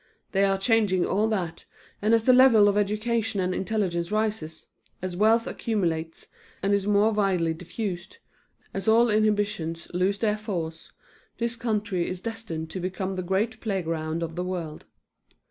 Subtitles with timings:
[0.31, 1.65] They are changing all that,
[2.01, 4.65] and as the level of education and intelligence rises,
[4.99, 6.27] as wealth accumulates
[6.63, 8.17] and is more widely diffused,
[8.73, 10.91] as old inhibitions lose their force,
[11.37, 14.85] this country is destined to become the great playground of the world.